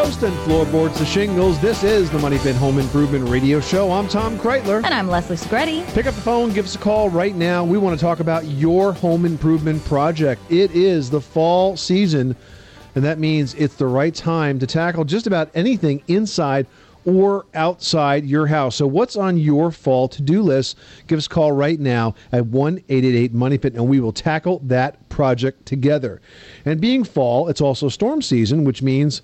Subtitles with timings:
[0.00, 1.60] Coast and floorboards to shingles.
[1.60, 3.92] This is the Money Pit Home Improvement Radio Show.
[3.92, 4.82] I'm Tom Kraeutler.
[4.82, 5.86] And I'm Leslie Segrete.
[5.92, 7.64] Pick up the phone, give us a call right now.
[7.64, 10.40] We want to talk about your home improvement project.
[10.48, 12.34] It is the fall season,
[12.94, 16.66] and that means it's the right time to tackle just about anything inside
[17.04, 18.76] or outside your house.
[18.76, 20.78] So, what's on your fall to do list?
[21.08, 24.62] Give us a call right now at 1 888 Money Pit, and we will tackle
[24.64, 26.22] that project together.
[26.64, 29.20] And being fall, it's also storm season, which means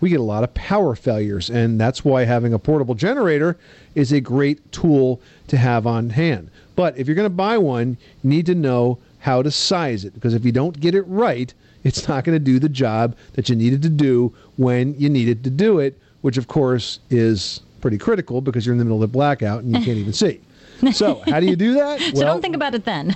[0.00, 3.56] we get a lot of power failures, and that's why having a portable generator
[3.94, 6.50] is a great tool to have on hand.
[6.74, 10.14] But if you're going to buy one, you need to know how to size it
[10.14, 11.52] because if you don't get it right,
[11.84, 15.44] it's not going to do the job that you needed to do when you needed
[15.44, 19.10] to do it, which of course is pretty critical because you're in the middle of
[19.10, 20.40] the blackout and you can't even see.
[20.92, 22.00] So, how do you do that?
[22.00, 23.14] so don't think about it then.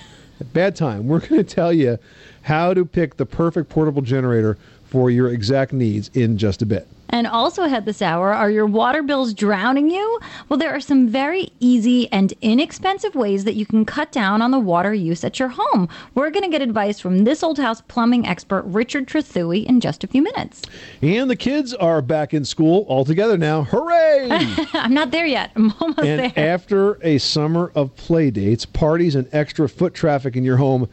[0.53, 1.09] bad time.
[1.09, 1.99] We're going to tell you
[2.43, 4.59] how to pick the perfect portable generator
[4.95, 6.87] for your exact needs in just a bit.
[7.09, 10.21] And also ahead this hour, are your water bills drowning you?
[10.49, 14.53] Well, there are some very easy and inexpensive ways that you can cut down on
[14.53, 15.89] the water use at your home.
[16.15, 20.05] We're going to get advice from this old house plumbing expert, Richard Trethewey, in just
[20.05, 20.63] a few minutes.
[21.03, 23.65] And the kids are back in school all together now.
[23.65, 24.29] Hooray!
[24.75, 25.51] I'm not there yet.
[25.57, 26.53] I'm almost and there.
[26.53, 30.89] after a summer of play dates, parties, and extra foot traffic in your home,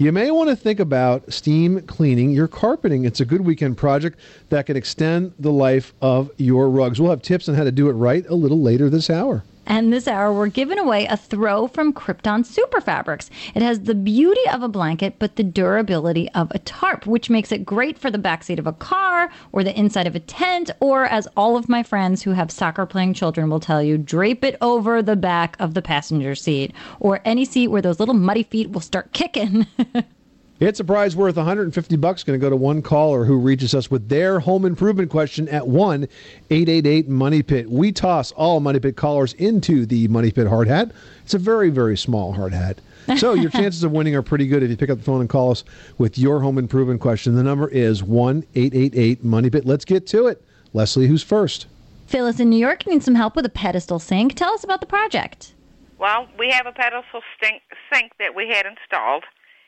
[0.00, 3.04] you may want to think about steam cleaning your carpeting.
[3.04, 6.98] It's a good weekend project that can extend the life of your rugs.
[6.98, 9.44] We'll have tips on how to do it right a little later this hour.
[9.66, 13.30] And this hour, we're giving away a throw from Crypton Super Fabrics.
[13.54, 17.52] It has the beauty of a blanket, but the durability of a tarp, which makes
[17.52, 21.04] it great for the backseat of a car or the inside of a tent, or
[21.06, 24.56] as all of my friends who have soccer playing children will tell you, drape it
[24.60, 28.70] over the back of the passenger seat or any seat where those little muddy feet
[28.72, 29.66] will start kicking.
[30.60, 32.22] It's a prize worth 150 bucks.
[32.22, 35.66] Going to go to one caller who reaches us with their home improvement question at
[35.66, 36.06] 1
[36.50, 37.70] 888 Money Pit.
[37.70, 40.92] We toss all Money Pit callers into the Money Pit hard hat.
[41.24, 42.78] It's a very, very small hard hat.
[43.16, 45.30] So your chances of winning are pretty good if you pick up the phone and
[45.30, 45.64] call us
[45.96, 47.34] with your home improvement question.
[47.36, 49.64] The number is 1 888 Money Pit.
[49.64, 50.44] Let's get to it.
[50.74, 51.68] Leslie, who's first?
[52.06, 54.34] Phyllis in New York needs some help with a pedestal sink.
[54.34, 55.54] Tell us about the project.
[55.96, 59.24] Well, we have a pedestal sink, sink that we had installed,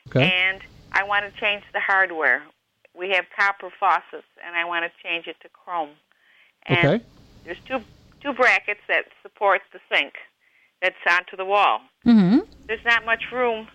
[0.09, 0.31] Okay.
[0.31, 0.61] and
[0.93, 2.43] I want to change the hardware.
[2.95, 5.89] We have copper faucets, and I want to change it to chrome.
[6.67, 7.05] And Okay.
[7.45, 7.83] there's two
[8.21, 10.13] two brackets that support the sink
[10.81, 11.81] that's onto the wall.
[12.05, 12.39] Mm-hmm.
[12.67, 13.67] There's not much room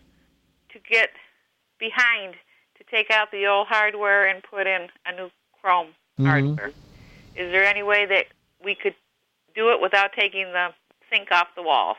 [0.71, 1.11] to get
[1.79, 2.35] behind
[2.79, 5.31] to take out the old hardware and put in a new
[5.61, 6.69] chrome hardware.
[7.37, 8.27] Is there any way that
[8.65, 8.95] we could
[9.55, 10.69] do it without taking the
[11.13, 11.97] sink off the wall?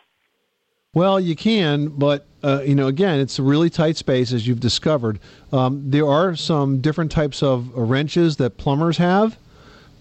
[0.95, 4.59] Well, you can, but uh, you know, again, it's a really tight space, as you've
[4.59, 5.19] discovered.
[5.53, 9.37] Um, there are some different types of uh, wrenches that plumbers have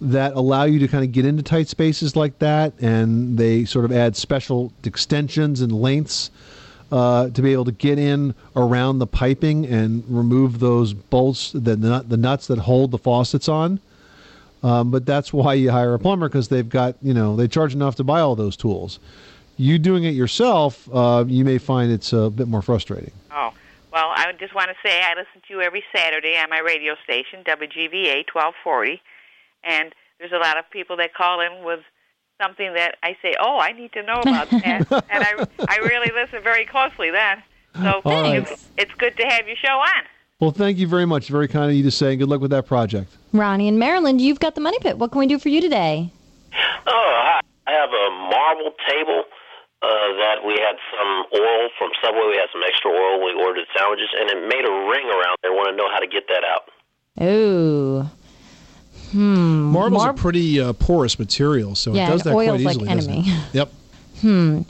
[0.00, 3.84] that allow you to kind of get into tight spaces like that, and they sort
[3.84, 6.30] of add special extensions and lengths
[6.90, 11.76] uh, to be able to get in around the piping and remove those bolts, the
[11.76, 13.78] the nuts that hold the faucets on.
[14.62, 17.74] Um, but that's why you hire a plumber because they've got you know they charge
[17.74, 18.98] enough to buy all those tools.
[19.58, 23.10] You doing it yourself, uh, you may find it's a bit more frustrating.
[23.32, 23.52] Oh,
[23.92, 26.94] well, I just want to say I listen to you every Saturday on my radio
[27.02, 29.02] station, WGVA 1240,
[29.64, 31.80] and there's a lot of people that call in with
[32.40, 36.12] something that I say, oh, I need to know about that, and I, I really
[36.14, 37.42] listen very closely then.
[37.82, 38.48] So All right.
[38.48, 40.04] it's, it's good to have your show on.
[40.38, 41.28] Well, thank you very much.
[41.28, 42.14] Very kind of you to say.
[42.14, 43.16] Good luck with that project.
[43.32, 44.98] Ronnie in Maryland, you've got the money pit.
[44.98, 46.12] What can we do for you today?
[46.86, 47.40] Oh.
[47.68, 49.24] I have a marble table
[49.82, 52.22] uh, that we had some oil from Subway.
[52.30, 53.24] We had some extra oil.
[53.24, 55.52] We ordered sandwiches, and it made a ring around there.
[55.52, 56.70] Want to know how to get that out?
[57.20, 58.10] Oh.
[59.12, 59.62] Hmm.
[59.72, 62.76] Marble's Mar- a pretty uh, porous material, so Yeah, it does that oil's quite like
[62.76, 62.94] easily.
[62.94, 63.30] doesn't enemy.
[63.30, 63.54] it?
[63.54, 63.72] Yep.
[64.20, 64.60] Hmm.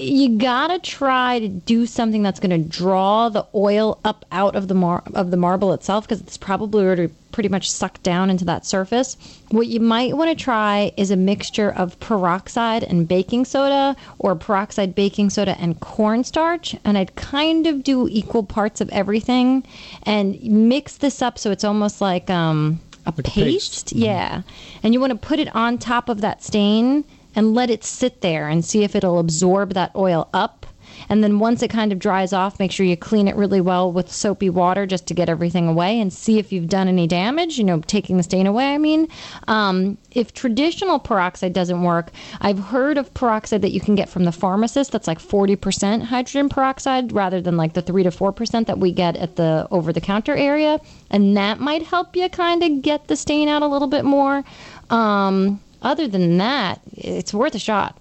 [0.00, 4.74] You gotta try to do something that's gonna draw the oil up out of the
[4.74, 8.64] mar- of the marble itself because it's probably already pretty much sucked down into that
[8.64, 9.16] surface.
[9.50, 14.34] What you might want to try is a mixture of peroxide and baking soda, or
[14.36, 16.76] peroxide, baking soda, and cornstarch.
[16.84, 19.64] And I'd kind of do equal parts of everything,
[20.04, 23.86] and mix this up so it's almost like um, a Like a paste.
[23.86, 23.92] paste.
[23.92, 24.42] Yeah,
[24.82, 27.04] and you want to put it on top of that stain
[27.38, 30.66] and let it sit there and see if it'll absorb that oil up.
[31.08, 33.92] And then once it kind of dries off, make sure you clean it really well
[33.92, 37.56] with soapy water just to get everything away and see if you've done any damage,
[37.56, 39.06] you know, taking the stain away, I mean.
[39.46, 44.24] Um, if traditional peroxide doesn't work, I've heard of peroxide that you can get from
[44.24, 48.78] the pharmacist that's like 40% hydrogen peroxide rather than like the 3 to 4% that
[48.80, 50.80] we get at the over the counter area.
[51.08, 54.42] And that might help you kind of get the stain out a little bit more.
[54.90, 57.96] Um, other than that, it's worth a shot.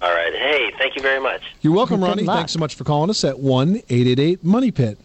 [0.00, 0.34] All right.
[0.34, 1.42] Hey, thank you very much.
[1.60, 2.26] You're welcome, Ronnie.
[2.26, 4.98] Thanks so much for calling us at 1 888 Money Pit.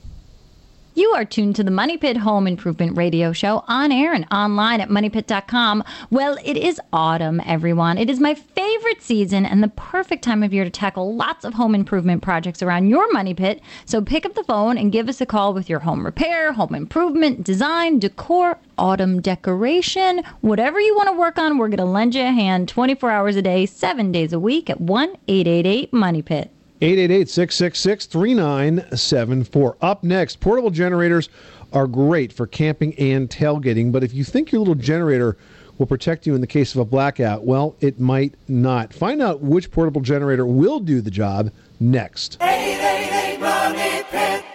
[0.97, 4.81] You are tuned to the Money Pit Home Improvement Radio Show on air and online
[4.81, 5.83] at moneypit.com.
[6.09, 7.99] Well, it is autumn, everyone.
[7.99, 11.53] It is my favorite season and the perfect time of year to tackle lots of
[11.53, 13.61] home improvement projects around your money pit.
[13.85, 16.73] So pick up the phone and give us a call with your home repair, home
[16.73, 21.59] improvement, design, decor, autumn decoration, whatever you want to work on.
[21.59, 24.67] We're going to lend you a hand 24 hours a day, seven days a week
[24.67, 26.56] at 1 888 Money Pit.
[26.79, 29.77] 888 666 3974.
[29.81, 31.29] Up next, portable generators
[31.73, 35.37] are great for camping and tailgating, but if you think your little generator
[35.79, 38.93] will protect you in the case of a blackout, well, it might not.
[38.93, 42.37] Find out which portable generator will do the job next.
[42.41, 44.45] 888 Money Pit.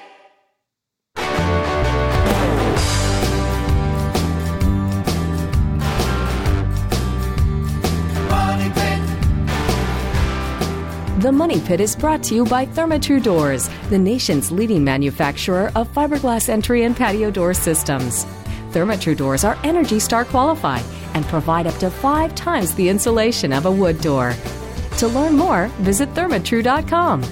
[11.23, 15.87] The Money Pit is brought to you by Therma-Tru Doors, the nation's leading manufacturer of
[15.93, 18.25] fiberglass entry and patio door systems.
[18.73, 20.85] Therma-Tru Doors are Energy Star qualified
[21.15, 24.35] and provide up to five times the insulation of a wood door.
[24.99, 27.23] To learn more, visit thermatru.com.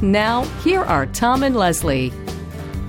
[0.00, 2.12] Now, here are Tom and Leslie.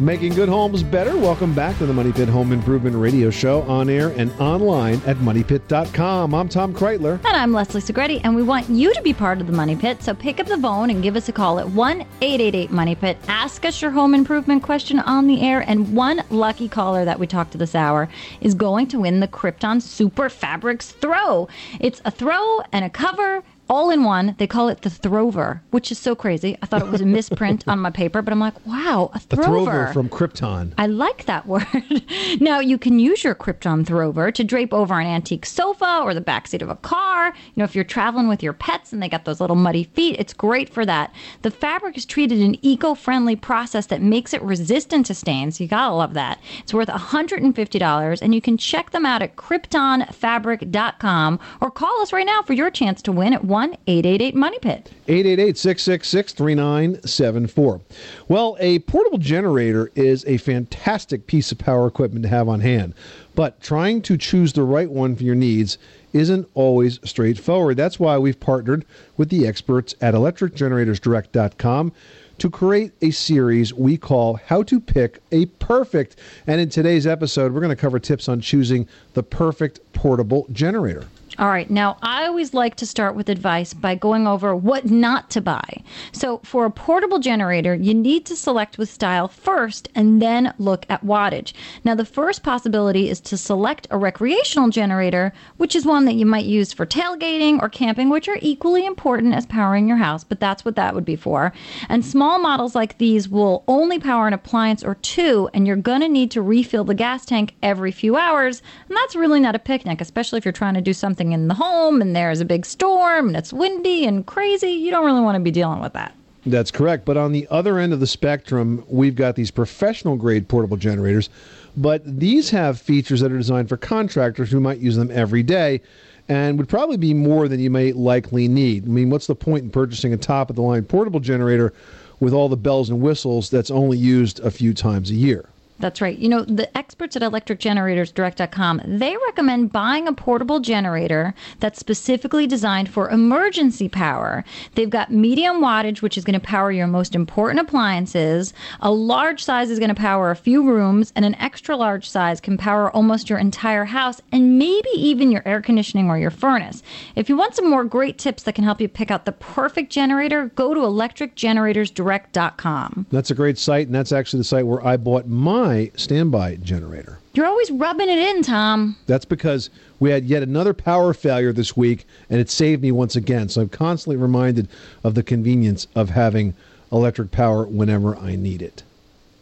[0.02, 1.16] Making good homes better.
[1.16, 5.18] Welcome back to the Money Pit Home Improvement Radio Show on air and online at
[5.18, 6.34] moneypit.com.
[6.34, 7.24] I'm Tom Kraeutler.
[7.24, 10.02] And I'm Leslie Segrete, and we want you to be part of the Money Pit.
[10.02, 13.16] So pick up the phone and give us a call at 1 888 Money Pit.
[13.28, 17.28] Ask us your home improvement question on the air, and one lucky caller that we
[17.28, 18.10] talked to this hour
[18.42, 21.48] is going to win the Crypton Super Fabrics Throw.
[21.80, 23.44] It's a throw and a cover.
[23.72, 26.58] All in one, they call it the Throver, which is so crazy.
[26.62, 29.38] I thought it was a misprint on my paper, but I'm like, wow, a The
[29.38, 29.66] Throver.
[29.66, 30.74] Throver from Crypton.
[30.78, 31.66] I like that word.
[32.42, 36.20] now, you can use your Crypton Throver to drape over an antique sofa or the
[36.20, 37.28] backseat of a car.
[37.28, 40.18] You know, if you're traveling with your pets and they got those little muddy feet,
[40.20, 41.16] it's great for that.
[41.42, 45.62] The fabric is treated in an eco friendly process that makes it resistant to stains.
[45.62, 46.42] You gotta love that.
[46.60, 52.26] It's worth $150, and you can check them out at CryptonFabric.com or call us right
[52.26, 54.92] now for your chance to win at 1 888 Money Pit.
[55.08, 57.82] 888 666 3974.
[58.28, 62.94] Well, a portable generator is a fantastic piece of power equipment to have on hand,
[63.36, 65.78] but trying to choose the right one for your needs
[66.14, 67.78] isn't always straightforward.
[67.78, 68.86] That's why we've partnered
[69.18, 71.94] with the experts at electricgeneratorsdirect.com
[72.42, 76.16] to create a series we call How to Pick a Perfect.
[76.48, 81.06] And in today's episode, we're going to cover tips on choosing the perfect portable generator.
[81.40, 81.70] All right.
[81.70, 85.82] Now, I always like to start with advice by going over what not to buy.
[86.12, 90.86] So, for a portable generator, you need to select with style first and then look
[90.90, 91.54] at wattage.
[91.86, 96.26] Now, the first possibility is to select a recreational generator, which is one that you
[96.26, 100.40] might use for tailgating or camping, which are equally important as powering your house, but
[100.40, 101.54] that's what that would be for.
[101.88, 106.02] And small models like these will only power an appliance or two, and you're going
[106.02, 108.62] to need to refill the gas tank every few hours.
[108.88, 111.54] And that's really not a picnic, especially if you're trying to do something in the
[111.54, 114.72] home and there's a big storm and it's windy and crazy.
[114.72, 116.16] You don't really want to be dealing with that.
[116.46, 117.06] That's correct.
[117.06, 121.30] But on the other end of the spectrum, we've got these professional grade portable generators.
[121.78, 125.82] But these have features that are designed for contractors who might use them every day
[126.28, 128.86] and would probably be more than you may likely need.
[128.86, 131.74] I mean, what's the point in purchasing a top of the line portable generator
[132.22, 135.51] with all the bells and whistles that's only used a few times a year?
[135.82, 136.18] That's right.
[136.18, 142.90] You know, the experts at electricgeneratorsdirect.com, they recommend buying a portable generator that's specifically designed
[142.90, 144.44] for emergency power.
[144.76, 148.54] They've got medium wattage, which is going to power your most important appliances.
[148.80, 152.40] A large size is going to power a few rooms, and an extra large size
[152.40, 156.84] can power almost your entire house and maybe even your air conditioning or your furnace.
[157.16, 159.92] If you want some more great tips that can help you pick out the perfect
[159.92, 163.08] generator, go to electricgeneratorsdirect.com.
[163.10, 165.26] That's a great site, and that's actually the site where I bought
[165.72, 167.18] my standby generator.
[167.34, 168.98] You're always rubbing it in, Tom.
[169.08, 173.16] That's because we had yet another power failure this week, and it saved me once
[173.16, 173.48] again.
[173.48, 174.68] So I'm constantly reminded
[175.04, 176.54] of the convenience of having
[176.92, 178.84] electric power whenever I need it.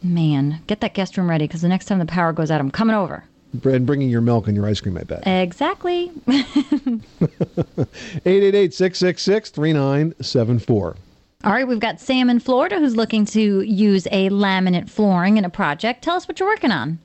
[0.02, 2.70] Man, get that guest room ready because the next time the power goes out, I'm
[2.70, 3.24] coming over.
[3.64, 5.26] And bringing your milk and your ice cream, I bet.
[5.26, 6.12] Exactly.
[6.28, 10.96] 888 666 3974.
[11.42, 15.44] All right, we've got Sam in Florida who's looking to use a laminate flooring in
[15.46, 16.04] a project.
[16.04, 16.98] Tell us what you're working on.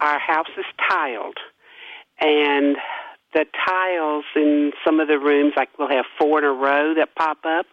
[0.00, 1.38] Our house is tiled,
[2.20, 2.76] and
[3.32, 7.14] the tiles in some of the rooms, like we'll have four in a row that
[7.14, 7.64] pop up,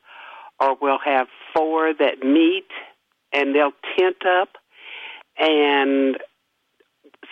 [0.61, 2.67] or we'll have four that meet
[3.33, 4.49] and they'll tint up.
[5.37, 6.17] And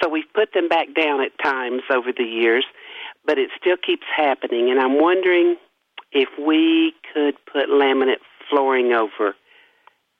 [0.01, 2.65] so we've put them back down at times over the years,
[3.25, 4.71] but it still keeps happening.
[4.71, 5.55] And I'm wondering
[6.11, 8.19] if we could put laminate
[8.51, 9.35] flooring over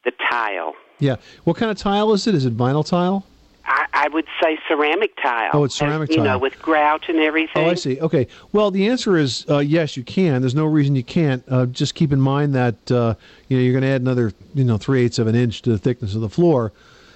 [0.06, 0.74] the tile.
[0.98, 1.18] Yeah.
[1.44, 2.34] What kind of tile is it?
[2.34, 3.26] Is it vinyl tile?
[3.66, 5.52] I, I would say ceramic tile.
[5.54, 6.18] Oh, it's ceramic tile.
[6.18, 7.64] You know, with grout and everything.
[7.64, 8.00] Oh, I see.
[8.00, 8.28] Okay.
[8.52, 10.42] Well, the answer is uh, yes, you can.
[10.42, 11.44] There's no reason you can't.
[11.48, 13.14] Uh, just keep in mind that uh,
[13.50, 15.70] you know you're going to add another you know three eighths of an inch to
[15.70, 16.72] the thickness of the floor.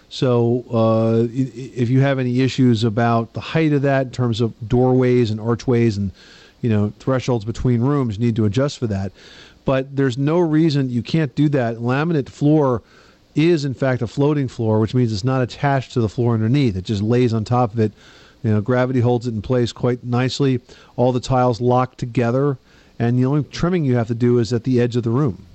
[0.10, 4.54] So uh, if you have any issues about the height of that in terms of
[4.68, 6.12] doorways and archways and
[6.62, 9.12] you know thresholds between rooms, you need to adjust for that.
[9.66, 11.78] But there's no reason you can't do that.
[11.78, 12.84] Laminate floor
[13.36, 16.78] is in fact a floating floor, which means it's not attached to the floor underneath.
[16.78, 17.92] It just lays on top of it.
[18.44, 20.62] You know, gravity holds it in place quite nicely.
[20.96, 22.58] All the tiles lock together,
[23.00, 25.46] and the only trimming you have to do is at the edge of the room.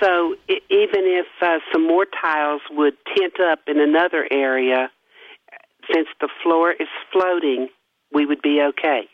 [0.00, 4.90] So i even if uh, some more tiles would tint up in another area,
[5.92, 7.68] since the floor is floating,
[8.12, 9.08] we would be okay.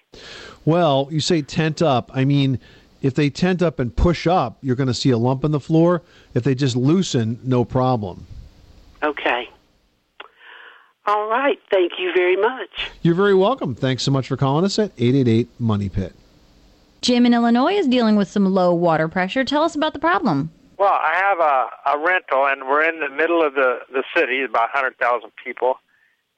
[0.64, 2.10] Well, you say tent up.
[2.14, 2.58] I mean,
[3.04, 5.61] if they tent up and push up, you're going to see a lump in the
[5.61, 6.00] floor.
[6.32, 8.26] If they just loosen, no problem.
[9.02, 9.50] Okay.
[11.04, 11.58] All right.
[11.70, 12.90] Thank you very much.
[13.02, 13.75] You're very welcome.
[13.75, 16.14] Thanks so much for calling us at 888 Money Pit.
[17.02, 19.44] Jim in Illinois is dealing with some low water pressure.
[19.44, 20.50] Tell us about the problem.
[20.78, 24.42] Well, I have a, a rental, and we're in the middle of the the city,
[24.42, 25.75] about hundred thousand people,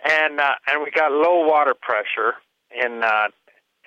[0.04, 2.34] and uh, and we got low water pressure,
[2.76, 3.28] and uh,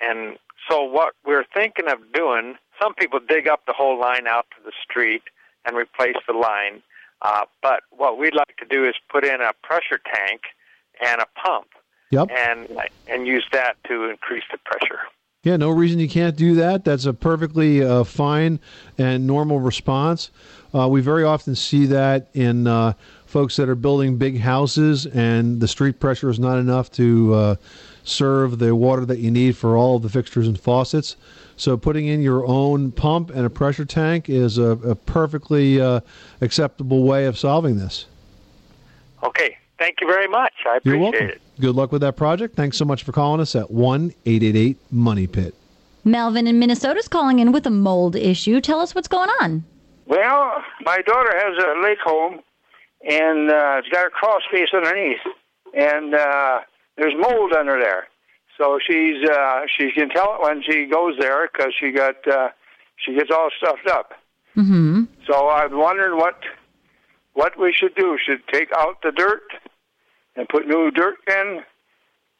[0.00, 2.56] and so what we're thinking of doing.
[2.80, 5.22] Some people dig up the whole line out to the street
[5.66, 6.82] and replace the line,
[7.22, 10.40] uh, but what we'd like to do is put in a pressure tank
[11.04, 11.66] and a pump,
[12.10, 12.28] Yep.
[12.30, 12.68] and
[13.08, 15.00] and use that to increase the pressure.
[15.42, 16.84] Yeah, no reason you can't do that.
[16.84, 18.60] That's a perfectly uh, fine
[18.98, 20.30] and normal response.
[20.74, 22.92] Uh, we very often see that in uh,
[23.24, 27.54] folks that are building big houses and the street pressure is not enough to uh,
[28.04, 31.16] serve the water that you need for all of the fixtures and faucets.
[31.60, 36.00] So putting in your own pump and a pressure tank is a, a perfectly uh,
[36.40, 38.06] acceptable way of solving this.
[39.22, 40.54] Okay, thank you very much.
[40.66, 41.28] I appreciate You're welcome.
[41.28, 41.42] it.
[41.60, 42.56] Good luck with that project.
[42.56, 45.54] Thanks so much for calling us at 1 888 Money Pit.
[46.02, 48.62] Melvin in Minnesota's calling in with a mold issue.
[48.62, 49.62] Tell us what's going on.
[50.06, 52.40] Well, my daughter has a lake home,
[53.06, 55.20] and uh, it's got a crawl space underneath,
[55.74, 56.60] and uh,
[56.96, 58.08] there's mold under there.
[58.60, 62.50] So she's uh, she can tell it when she goes there because she got uh,
[62.96, 64.12] she gets all stuffed up.
[64.54, 65.04] Mm-hmm.
[65.26, 66.38] So I'm wondering what
[67.32, 68.18] what we should do.
[68.22, 69.50] Should take out the dirt
[70.36, 71.62] and put new dirt in,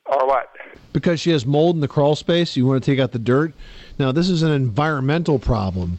[0.05, 0.51] or what?
[0.93, 3.53] because she has mold in the crawl space, you want to take out the dirt.
[3.99, 5.99] Now, this is an environmental problem.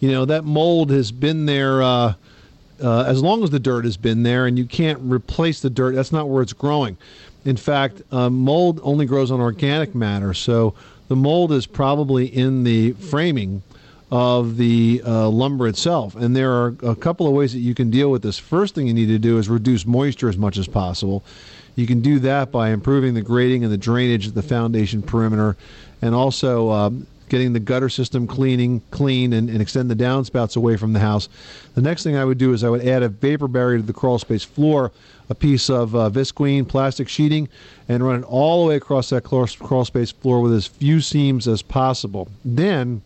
[0.00, 2.14] You know, that mold has been there uh,
[2.82, 5.94] uh, as long as the dirt has been there, and you can't replace the dirt.
[5.94, 6.96] That's not where it's growing.
[7.44, 10.74] In fact, uh, mold only grows on organic matter, so
[11.08, 13.62] the mold is probably in the framing
[14.10, 16.16] of the uh, lumber itself.
[16.16, 18.38] And there are a couple of ways that you can deal with this.
[18.38, 21.22] First thing you need to do is reduce moisture as much as possible.
[21.76, 25.56] You can do that by improving the grading and the drainage of the foundation perimeter,
[26.02, 30.76] and also um, getting the gutter system cleaning clean and, and extend the downspouts away
[30.76, 31.28] from the house.
[31.74, 33.92] The next thing I would do is I would add a vapor barrier to the
[33.92, 34.92] crawl space floor,
[35.28, 37.48] a piece of uh, visqueen plastic sheeting,
[37.88, 41.46] and run it all the way across that crawl, space floor with as few seams
[41.46, 42.28] as possible.
[42.44, 43.02] Then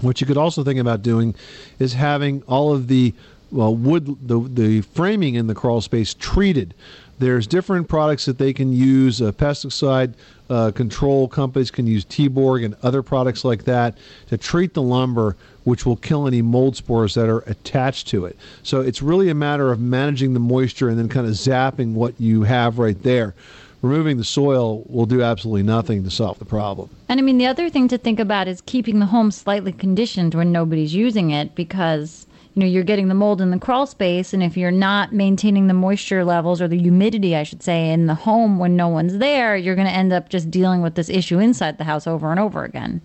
[0.00, 1.34] what you could also think about doing
[1.78, 3.14] is having all of the
[3.52, 6.74] well, wood, the the framing in the crawl space treated.
[7.22, 9.22] There's different products that they can use.
[9.22, 10.14] Uh, pesticide
[10.50, 15.36] uh, control companies can use T-Borg and other products like that to treat the lumber,
[15.62, 18.36] which will kill any mold spores that are attached to it.
[18.64, 22.20] So it's really a matter of managing the moisture and then kind of zapping what
[22.20, 23.36] you have right there.
[23.82, 26.90] Removing the soil will do absolutely nothing to solve the problem.
[27.08, 30.34] And I mean, the other thing to think about is keeping the home slightly conditioned
[30.34, 34.34] when nobody's using it because, you know, you're getting the mold in the crawl space.
[34.34, 38.06] And if you're not maintaining the moisture levels or the humidity, I should say, in
[38.06, 41.08] the home when no one's there, you're going to end up just dealing with this
[41.08, 43.00] issue inside the house over and over again.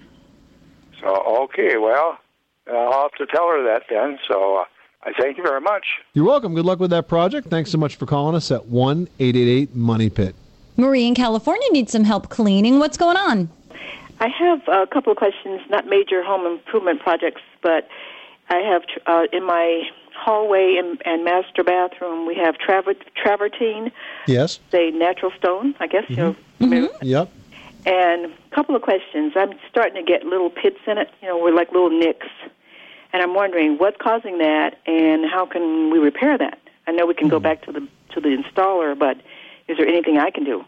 [1.02, 2.18] So okay, well,
[2.70, 4.20] I'll have to tell her that then.
[4.28, 4.66] So uh,
[5.04, 5.86] I thank you very much.
[6.14, 6.54] You're welcome.
[6.54, 7.48] Good luck with that project.
[7.48, 10.36] Thanks so much for calling us at one eight eight eight Money Pit.
[10.76, 12.80] Marie in California needs some help cleaning.
[12.80, 13.50] What's going on?
[14.20, 17.88] I have a couple of questions, not major home improvement projects, but
[18.50, 19.84] I have uh, in my
[20.16, 23.92] hallway and, and master bathroom we have traver- travertine,
[24.26, 24.60] Yes.
[24.72, 26.64] say natural stone, I guess mm-hmm.
[26.64, 26.74] mm-hmm.
[26.74, 26.92] you know.
[27.02, 27.32] Yep.
[27.86, 29.34] And a couple of questions.
[29.36, 32.28] I'm starting to get little pits in it, you know, we're like little nicks.
[33.14, 36.60] And I'm wondering what's causing that and how can we repair that?
[36.88, 37.44] I know we can go mm-hmm.
[37.44, 39.18] back to the to the installer, but
[39.68, 40.64] is there anything I can do?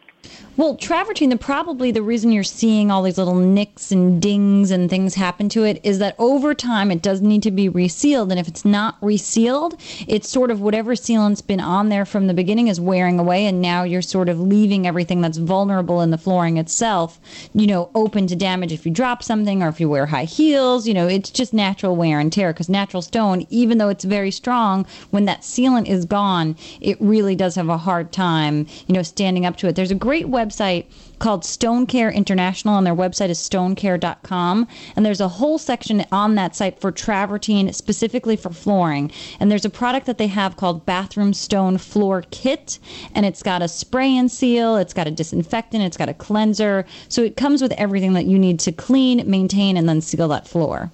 [0.59, 4.89] Well, travertine, the probably the reason you're seeing all these little nicks and dings and
[4.89, 8.37] things happen to it is that over time it does need to be resealed, and
[8.37, 12.67] if it's not resealed, it's sort of whatever sealant's been on there from the beginning
[12.67, 16.57] is wearing away, and now you're sort of leaving everything that's vulnerable in the flooring
[16.57, 17.21] itself,
[17.53, 20.85] you know, open to damage if you drop something or if you wear high heels.
[20.85, 24.31] You know, it's just natural wear and tear because natural stone, even though it's very
[24.31, 29.03] strong, when that sealant is gone, it really does have a hard time, you know,
[29.03, 29.77] standing up to it.
[29.77, 30.85] There's a great website
[31.19, 34.67] called Stone Care International, and their website is stonecare.com.
[34.95, 39.11] And there's a whole section on that site for travertine, specifically for flooring.
[39.39, 42.79] And there's a product that they have called Bathroom Stone Floor Kit,
[43.13, 46.87] and it's got a spray and seal, it's got a disinfectant, it's got a cleanser.
[47.07, 50.47] So it comes with everything that you need to clean, maintain, and then seal that
[50.47, 50.89] floor.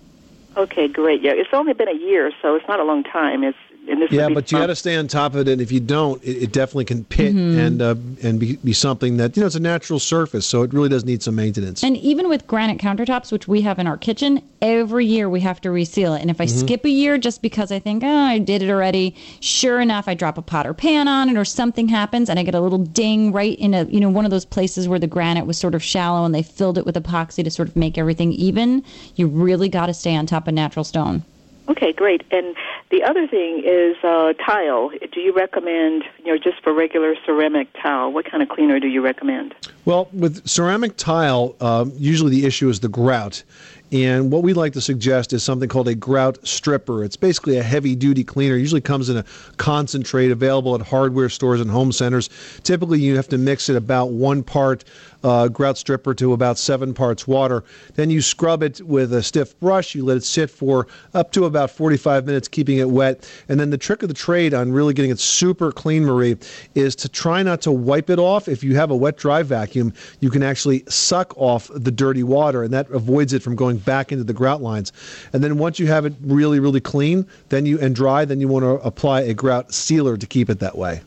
[0.57, 1.21] Okay, great.
[1.21, 3.45] Yeah, it's only been a year, so it's not a long time.
[3.45, 3.57] It's
[3.87, 5.79] Yeah, would be but you got to stay on top of it, and if you
[5.79, 7.57] don't, it, it definitely can pit Mhm.
[7.57, 10.73] and uh, and be, be something that you know it's a natural surface, so it
[10.73, 11.83] really does need some maintenance.
[11.83, 15.59] And even with granite countertops, which we have in our kitchen, every year we have
[15.61, 16.21] to reseal it.
[16.21, 16.59] And if I Mhm.
[16.59, 20.13] skip a year just because I think, oh, I did it already, sure enough, I
[20.13, 22.79] drop a pot or pan on it or something happens and I get a little
[22.79, 25.75] ding right in a, you know, one of those places where the granite was sort
[25.75, 28.83] of shallow and they filled it with epoxy to sort of make everything even.
[29.15, 31.23] You really got to stay on top of natural stone.
[31.67, 32.23] Okay, great.
[32.31, 32.55] And
[32.91, 34.91] the other thing is uh, tile.
[35.11, 38.11] Do you recommend, you know, just for regular ceramic tile?
[38.11, 39.55] What kind of cleaner do you recommend?
[39.85, 43.43] Well, with ceramic tile, um, usually the issue is the grout.
[43.91, 47.03] And what we like to suggest is something called a grout stripper.
[47.03, 48.55] It's basically a heavy duty cleaner.
[48.55, 49.25] Usually comes in a
[49.57, 52.29] concentrate available at hardware stores and home centers.
[52.63, 54.83] Typically, you have to mix it about one part
[55.23, 57.63] uh, grout stripper to about seven parts water.
[57.95, 59.95] Then you scrub it with a stiff brush.
[59.95, 63.29] You let it sit for up to about 45 minutes, keeping it wet.
[63.47, 66.37] And then the trick of the trade on really getting it super clean, Marie,
[66.73, 68.47] is to try not to wipe it off.
[68.47, 72.63] If you have a wet dry vacuum, you can actually suck off the dirty water,
[72.63, 74.91] and that avoids it from going back into the grout lines.
[75.33, 78.47] And then once you have it really, really clean, then you and dry, then you
[78.47, 81.01] want to apply a grout sealer to keep it that way.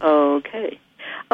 [0.00, 0.73] Okay.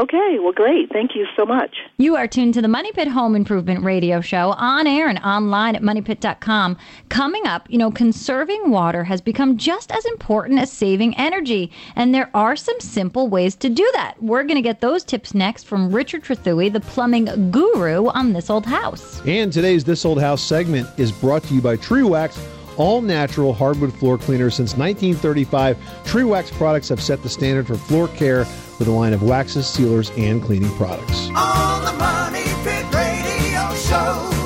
[0.00, 0.90] Okay, well, great.
[0.90, 1.76] Thank you so much.
[1.98, 5.76] You are tuned to the Money Pit Home Improvement Radio Show on air and online
[5.76, 6.78] at moneypit.com.
[7.10, 12.14] Coming up, you know, conserving water has become just as important as saving energy, and
[12.14, 14.14] there are some simple ways to do that.
[14.22, 18.48] We're going to get those tips next from Richard Trethewey, the plumbing guru on This
[18.48, 19.20] Old House.
[19.26, 22.42] And today's This Old House segment is brought to you by Trewax,
[22.78, 25.76] all natural hardwood floor cleaner since 1935.
[26.04, 28.46] Trewax products have set the standard for floor care
[28.80, 31.28] with a line of waxes, sealers, and cleaning products.
[31.36, 34.39] On the Money Pit Radio Show.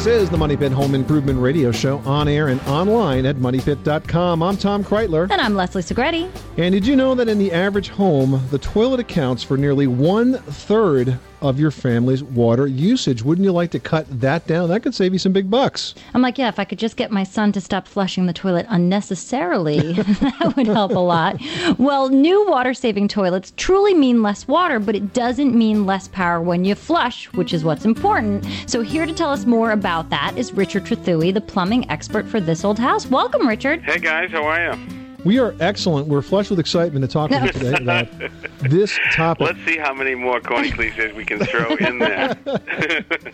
[0.00, 4.42] This is the Money Pit Home Improvement Radio Show on air and online at moneypit.com.
[4.42, 5.30] I'm Tom Kraeutler.
[5.30, 6.30] And I'm Leslie Segrete.
[6.56, 10.38] And did you know that in the average home, the toilet accounts for nearly one
[10.38, 13.22] third of your family's water usage?
[13.22, 14.68] Wouldn't you like to cut that down?
[14.68, 15.94] That could save you some big bucks.
[16.14, 18.66] I'm like, yeah, if I could just get my son to stop flushing the toilet
[18.68, 21.40] unnecessarily, that would help a lot.
[21.78, 26.40] Well, new water saving toilets truly mean less water, but it doesn't mean less power
[26.40, 28.46] when you flush, which is what's important.
[28.66, 32.40] So, here to tell us more about that is Richard Trethewey, the plumbing expert for
[32.40, 33.06] this old house.
[33.06, 33.82] Welcome, Richard.
[33.82, 35.09] Hey guys, how are you?
[35.24, 36.08] We are excellent.
[36.08, 38.08] We're flushed with excitement to talk with you today about
[38.60, 39.46] this topic.
[39.48, 42.36] Let's see how many more corny cliches we can throw in there.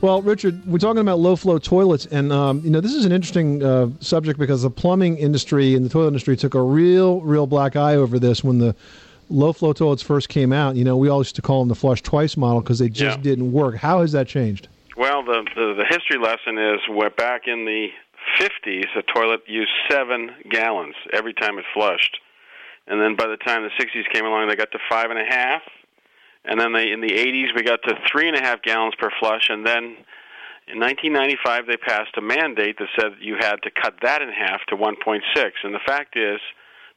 [0.00, 3.12] Well, Richard, we're talking about low flow toilets, and um, you know this is an
[3.12, 7.46] interesting uh, subject because the plumbing industry and the toilet industry took a real, real
[7.46, 8.76] black eye over this when the
[9.30, 10.76] low flow toilets first came out.
[10.76, 13.16] You know, we all used to call them the flush twice model because they just
[13.18, 13.22] Yeah.
[13.22, 13.76] didn't work.
[13.76, 14.68] How has that changed?
[14.98, 17.88] well, the, the the history lesson is we're back in the
[18.40, 18.86] 50s.
[18.96, 22.18] A toilet used seven gallons every time it flushed,
[22.86, 25.24] and then by the time the 60s came along, they got to five and a
[25.24, 25.62] half,
[26.44, 29.10] and then they in the 80s we got to three and a half gallons per
[29.20, 29.96] flush, and then
[30.66, 34.60] in 1995 they passed a mandate that said you had to cut that in half
[34.68, 35.20] to 1.6.
[35.62, 36.40] And the fact is,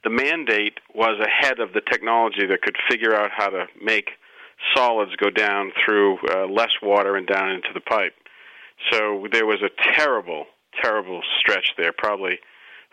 [0.04, 4.12] the mandate was ahead of the technology that could figure out how to make
[4.76, 8.14] solids go down through uh, less water and down into the pipe.
[8.92, 10.46] So there was a terrible,
[10.82, 12.40] terrible stretch there, probably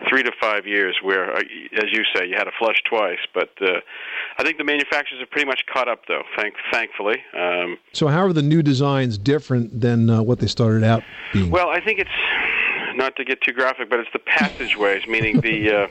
[0.09, 1.40] three to five years, where, uh,
[1.77, 3.18] as you say, you had to flush twice.
[3.33, 3.81] But uh,
[4.38, 6.23] I think the manufacturers have pretty much caught up, though.
[6.37, 7.23] Thank, thankfully.
[7.33, 11.51] Um, So, how are the new designs different than uh, what they started out being?
[11.51, 12.11] Well, I think it's
[12.97, 15.87] not to get too graphic, but it's the passageways, meaning the uh,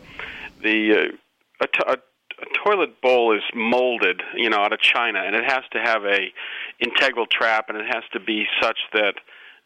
[0.61, 5.21] the uh, a, to- a, a toilet bowl is molded, you know, out of china,
[5.25, 6.31] and it has to have a
[6.79, 9.15] integral trap, and it has to be such that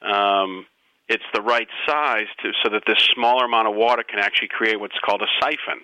[0.07, 0.65] um,
[1.09, 4.79] it's the right size to so that this smaller amount of water can actually create
[4.79, 5.83] what's called a siphon,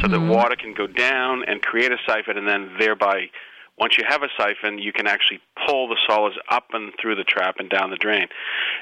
[0.00, 3.30] so that water can go down and create a siphon, and then thereby
[3.78, 7.24] once you have a siphon, you can actually pull the solids up and through the
[7.24, 8.26] trap and down the drain.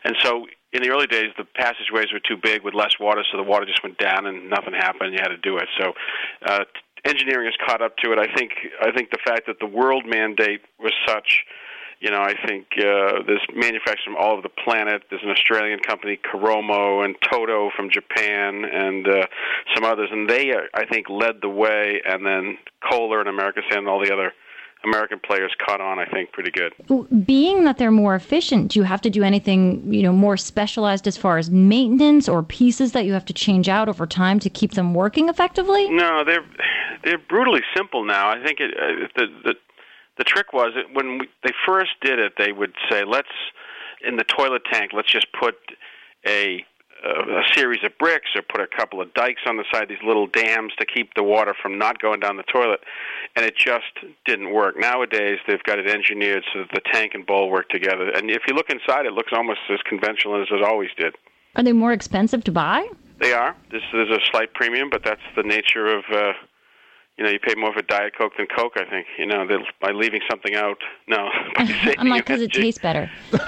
[0.02, 3.36] And so in the early days, the passageways were too big with less water, so
[3.38, 5.14] the water just went down and nothing happened.
[5.14, 5.68] You had to do it.
[5.78, 5.92] So
[6.44, 6.64] uh,
[7.04, 8.18] engineering has caught up to it.
[8.18, 11.44] I think I think the fact that the world mandate was such.
[12.00, 15.02] You know, I think uh, there's manufacturers from all over the planet.
[15.10, 19.26] There's an Australian company, Caroma, and Toto from Japan, and uh,
[19.74, 22.00] some others, and they, uh, I think, led the way.
[22.04, 22.58] And then
[22.88, 24.32] Kohler and America Sand and all the other
[24.84, 26.72] American players caught on, I think, pretty good.
[27.26, 31.08] Being that they're more efficient, do you have to do anything, you know, more specialized
[31.08, 34.48] as far as maintenance or pieces that you have to change out over time to
[34.48, 35.90] keep them working effectively?
[35.90, 36.44] No, they're
[37.02, 38.30] they're brutally simple now.
[38.30, 39.54] I think it, uh, the the
[40.18, 43.28] the trick was that when we, they first did it, they would say, "Let's
[44.06, 45.56] in the toilet tank, let's just put
[46.26, 46.64] a
[47.04, 50.26] a series of bricks or put a couple of dikes on the side, these little
[50.26, 52.80] dams to keep the water from not going down the toilet,
[53.36, 53.84] and it just
[54.26, 54.76] didn't work.
[54.76, 58.42] Nowadays, they've got it engineered so that the tank and bowl work together, and if
[58.48, 61.14] you look inside, it looks almost as conventional as it always did.
[61.54, 62.88] Are they more expensive to buy?
[63.20, 63.56] They are.
[63.70, 66.04] This there's a slight premium, but that's the nature of.
[66.12, 66.32] Uh,
[67.18, 68.74] you know, you pay more for Diet Coke than Coke.
[68.76, 69.06] I think.
[69.18, 70.78] You know, that by leaving something out.
[71.08, 73.10] No, I'm like, because it tastes better.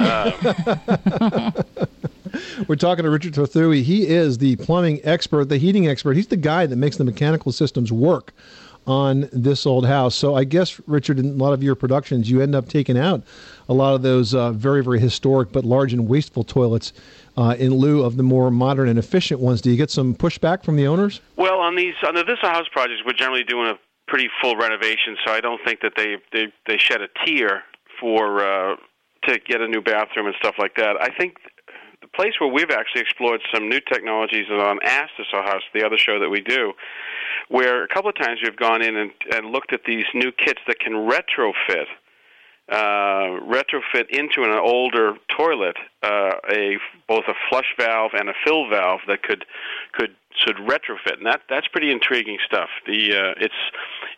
[2.69, 3.83] We're talking to Richard Trethewey.
[3.83, 6.15] He is the plumbing expert, the heating expert.
[6.15, 8.33] He's the guy that makes the mechanical systems work
[8.87, 10.15] on this old house.
[10.15, 13.23] So I guess, Richard, in a lot of your productions, you end up taking out
[13.69, 16.93] a lot of those uh, very, very historic but large and wasteful toilets
[17.41, 19.63] uh, in lieu of the more modern and efficient ones.
[19.63, 21.21] Do you get some pushback from the owners?
[21.37, 25.17] Well, on these on the This House projects, we're generally doing a pretty full renovation,
[25.25, 27.63] so I don't think that they they they shed a tear
[27.99, 28.77] for uh,
[29.25, 30.97] to get a new bathroom and stuff like that.
[31.01, 31.37] I think
[32.03, 35.85] the place where we've actually explored some new technologies is on Ask This House, the
[35.85, 36.73] other show that we do,
[37.49, 40.61] where a couple of times we've gone in and, and looked at these new kits
[40.67, 41.87] that can retrofit
[42.71, 46.79] uh, retrofit into an older toilet uh, a
[47.09, 49.45] both a flush valve and a fill valve that could
[49.93, 52.69] could should retrofit, and that that's pretty intriguing stuff.
[52.87, 53.55] The uh, it's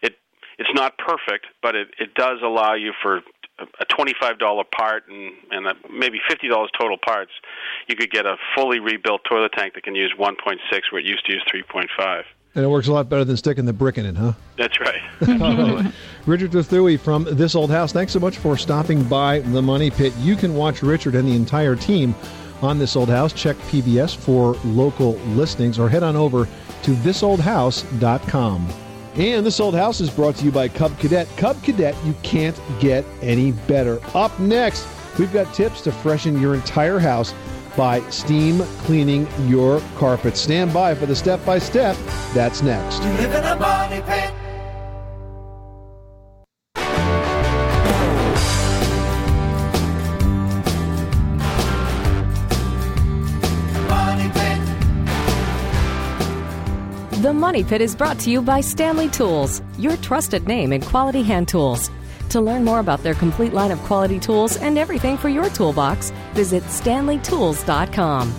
[0.03, 0.17] it
[0.59, 3.23] it's not perfect, but it it does allow you for
[3.59, 7.33] a- twenty-five dollar part and and a, maybe fifty dollars total parts.
[7.89, 11.01] You could get a fully rebuilt toilet tank that can use one point six where
[11.01, 12.25] it used to use three point five.
[12.55, 14.33] And it works a lot better than sticking the brick in it, huh?
[14.57, 15.01] That's right.
[16.27, 20.13] Richard Trethewey from This Old House, thanks so much for stopping by the Money Pit.
[20.19, 22.15] You can watch Richard and the entire team
[22.61, 23.33] on This Old House.
[23.33, 26.47] Check PBS for local listings or head on over
[26.83, 28.69] to thisoldhouse.com.
[29.15, 31.29] And This Old House is brought to you by Cub Cadet.
[31.37, 33.99] Cub Cadet, you can't get any better.
[34.15, 34.87] Up next,
[35.19, 37.35] we've got tips to freshen your entire house
[37.77, 40.37] by steam cleaning your carpet.
[40.37, 41.97] Stand by for the step by step.
[42.35, 43.03] That's next.
[43.03, 44.33] You live in a money pit.
[57.23, 61.23] The Money Pit is brought to you by Stanley Tools, your trusted name in quality
[61.23, 61.89] hand tools.
[62.33, 66.13] To learn more about their complete line of quality tools and everything for your toolbox,
[66.33, 68.35] visit stanleytools.com.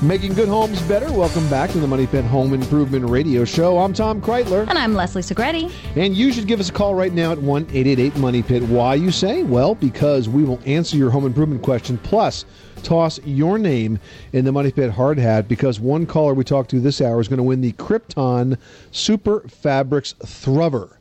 [0.00, 1.12] Making good homes better.
[1.12, 3.76] Welcome back to the Money Pit Home Improvement Radio Show.
[3.76, 4.66] I'm Tom Kraeutler.
[4.70, 5.70] And I'm Leslie Segrete.
[5.96, 8.62] And you should give us a call right now at 1 888 Money Pit.
[8.62, 9.42] Why, you say?
[9.42, 12.46] Well, because we will answer your home improvement question plus
[12.82, 13.98] toss your name
[14.32, 17.28] in the Money Pit hard hat because one caller we talked to this hour is
[17.28, 18.56] going to win the Crypton
[18.92, 20.96] Super Fabrics Throver.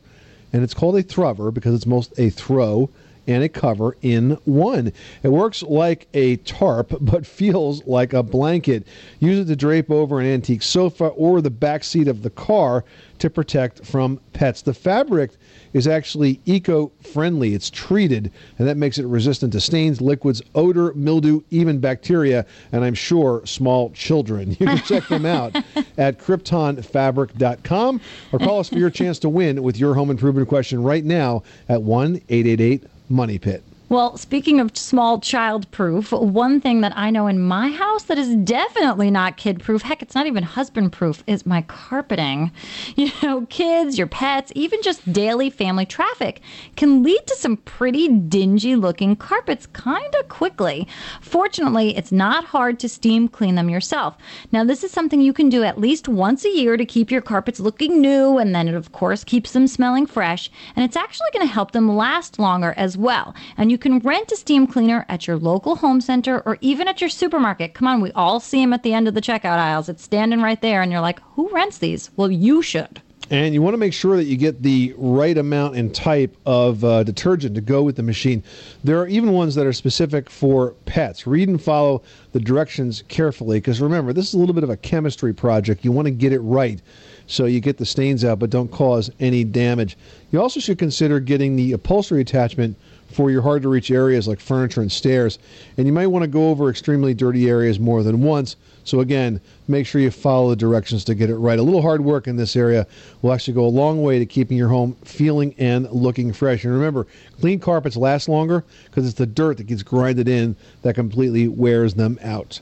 [0.54, 2.90] And it's called a throver because it's most a throw
[3.28, 4.92] and a cover in one.
[5.24, 8.88] It works like a tarp but feels like a blanket.
[9.20, 12.84] Use it to drape over an antique sofa or the back seat of the car
[13.20, 14.62] to protect from pets.
[14.62, 15.32] The fabric
[15.72, 17.54] is actually eco-friendly.
[17.54, 22.84] It's treated and that makes it resistant to stains, liquids, odor, mildew, even bacteria, and
[22.84, 24.58] I'm sure small children.
[24.64, 25.56] You can check them out
[25.98, 30.82] at cryptonfabric.com or call us for your chance to win with your home improvement question
[30.82, 33.64] right now at 1 888 Money Pit.
[33.90, 38.18] Well, speaking of small child proof, one thing that I know in my house that
[38.18, 42.52] is definitely not kid proof, heck, it's not even husband proof, is my carpeting.
[42.96, 46.42] You know, kids, your pets, even just daily family traffic
[46.76, 50.88] can lead to some pretty dingy looking carpets kind of quickly.
[51.22, 54.16] Fortunately, it's not hard to steam clean them yourself.
[54.52, 57.22] Now, this is something you can do at least once a year to keep your
[57.22, 60.50] carpets looking new, and then it, of course, keeps them smelling fresh.
[60.76, 63.34] And it's actually going to help them last longer as well.
[63.58, 67.02] And you can rent a steam cleaner at your local home center or even at
[67.02, 67.74] your supermarket.
[67.74, 69.90] Come on, we all see them at the end of the checkout aisles.
[69.90, 72.12] It's standing right there, and you're like, who rents these?
[72.16, 73.02] Well, you should.
[73.32, 76.84] And you want to make sure that you get the right amount and type of
[76.84, 78.44] uh, detergent to go with the machine.
[78.84, 81.26] There are even ones that are specific for pets.
[81.26, 84.78] Read and follow the directions carefully because remember, this is a little bit of a
[84.78, 85.84] chemistry project.
[85.84, 86.80] You want to get it right
[87.26, 89.98] so you get the stains out but don't cause any damage.
[90.30, 92.78] You also should consider getting the upholstery attachment
[93.14, 95.40] for your hard to reach areas like furniture and stairs.
[95.78, 98.56] And you might want to go over extremely dirty areas more than once.
[98.86, 101.58] So, again, make sure you follow the directions to get it right.
[101.58, 102.86] A little hard work in this area
[103.22, 106.66] will actually go a long way to keeping your home feeling and looking fresh.
[106.66, 107.08] And remember,
[107.40, 111.94] clean carpets last longer because it's the dirt that gets grinded in that completely wears
[111.94, 112.60] them out.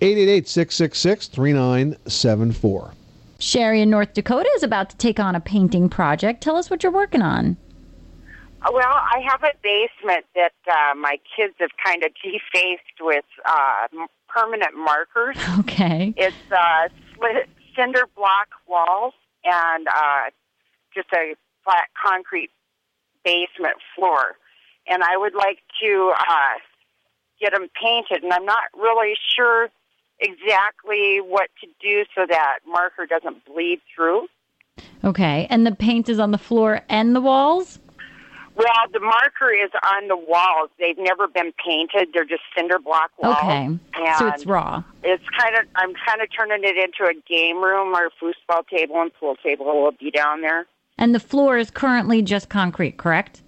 [0.00, 2.92] 888 666 3974.
[3.38, 6.42] Sherry in North Dakota is about to take on a painting project.
[6.42, 7.56] Tell us what you're working on.
[8.62, 13.86] Well, I have a basement that uh, my kids have kind of defaced with uh,
[14.28, 15.36] permanent markers.
[15.60, 16.14] Okay.
[16.16, 16.88] It's uh,
[17.76, 19.14] cinder block walls
[19.44, 20.30] and uh,
[20.94, 22.50] just a flat concrete
[23.24, 24.36] basement floor.
[24.88, 26.54] And I would like to uh,
[27.40, 29.68] get them painted, and I'm not really sure
[30.20, 34.28] exactly what to do so that marker doesn't bleed through.
[35.04, 35.46] Okay.
[35.50, 37.78] And the paint is on the floor and the walls?
[38.56, 40.70] Well, the marker is on the walls.
[40.78, 42.08] They've never been painted.
[42.14, 43.36] They're just cinder block walls.
[43.42, 43.78] Okay.
[44.18, 44.82] So it's raw.
[45.04, 47.94] It's kind of I'm kind of turning it into a game room.
[47.94, 50.66] Our foosball table and pool table will be down there.
[50.96, 53.42] And the floor is currently just concrete, correct?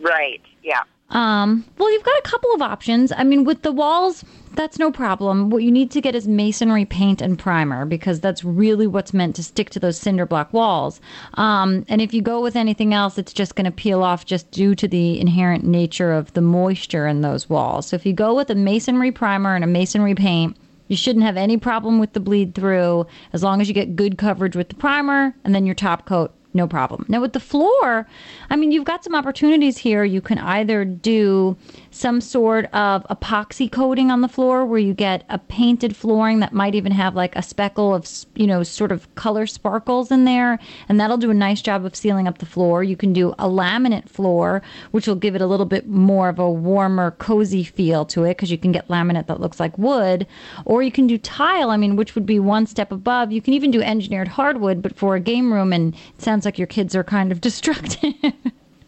[0.00, 0.42] Right.
[0.64, 0.82] Yeah.
[1.10, 3.12] Um, well, you've got a couple of options.
[3.12, 4.24] I mean, with the walls,
[4.58, 5.50] that's no problem.
[5.50, 9.36] What you need to get is masonry paint and primer because that's really what's meant
[9.36, 11.00] to stick to those cinder block walls.
[11.34, 14.50] Um, and if you go with anything else, it's just going to peel off just
[14.50, 17.86] due to the inherent nature of the moisture in those walls.
[17.86, 20.56] So if you go with a masonry primer and a masonry paint,
[20.88, 24.18] you shouldn't have any problem with the bleed through as long as you get good
[24.18, 27.04] coverage with the primer and then your top coat no problem.
[27.08, 28.06] Now with the floor,
[28.50, 30.04] I mean you've got some opportunities here.
[30.04, 31.56] You can either do
[31.98, 36.52] some sort of epoxy coating on the floor where you get a painted flooring that
[36.52, 40.60] might even have like a speckle of, you know, sort of color sparkles in there
[40.88, 42.84] and that'll do a nice job of sealing up the floor.
[42.84, 46.38] You can do a laminate floor which will give it a little bit more of
[46.38, 50.26] a warmer cozy feel to it because you can get laminate that looks like wood
[50.64, 53.32] or you can do tile, I mean which would be one step above.
[53.32, 56.58] You can even do engineered hardwood but for a game room and it sounds like
[56.58, 58.14] your kids are kind of destructive.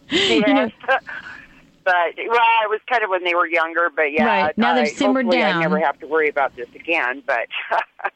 [0.09, 0.71] Yes.
[1.83, 3.89] But well, it was kind of when they were younger.
[3.95, 4.57] But yeah, Right.
[4.57, 5.57] Now they've I- simmered hopefully down.
[5.57, 7.23] I never have to worry about this again.
[7.25, 7.47] But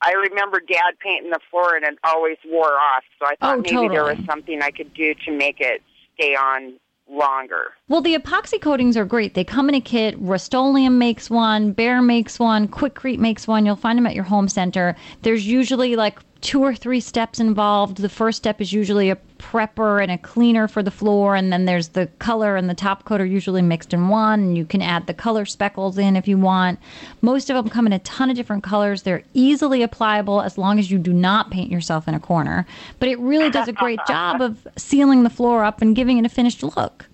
[0.00, 3.02] I remember Dad painting the floor, and it always wore off.
[3.18, 5.82] So I thought Oh, maybe there was something I could do to make it
[6.14, 6.74] stay on
[7.10, 7.72] longer.
[7.88, 9.34] Well, the epoxy coatings are great.
[9.34, 10.14] They come in a kit.
[10.18, 13.64] Rust-Oleum makes one, Behr makes one, Quikrete makes one.
[13.66, 14.94] You'll find them at your home center.
[15.22, 17.96] There's usually like two or three steps involved.
[17.96, 21.64] The first step is usually a prepper and a cleaner for the floor, and then
[21.64, 24.40] there's the color and the top coat are usually mixed in one.
[24.40, 26.78] And you can add the color speckles in if you want.
[27.22, 29.02] Most of them come in a ton of different colors.
[29.02, 32.66] They're easily applicable as long as you do not paint yourself in a corner.
[32.98, 36.26] But it really does a great job of sealing the floor up and giving it
[36.26, 37.06] a finished look.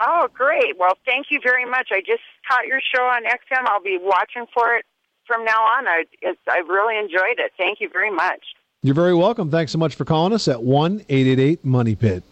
[0.00, 0.78] Oh, great!
[0.78, 1.88] Well, thank you very much.
[1.90, 3.66] I just caught your show on XM.
[3.66, 4.84] I'll be watching for it
[5.26, 5.88] from now on.
[5.88, 7.52] I it's, I really enjoyed it.
[7.56, 8.55] Thank you very much.
[8.86, 9.50] You're very welcome.
[9.50, 12.22] Thanks so much for calling us at 1 888 Money Pit.